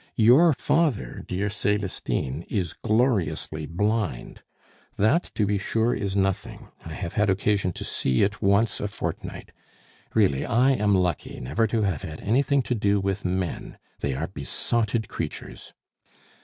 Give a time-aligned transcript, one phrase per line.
[0.17, 4.41] Your father, dear Celestine, is gloriously blind.
[4.97, 8.87] That, to be sure, is nothing; I have had occasion to see it once a
[8.87, 9.51] fortnight;
[10.15, 14.25] really, I am lucky never to have had anything to do with men, they are
[14.25, 15.71] besotted creatures.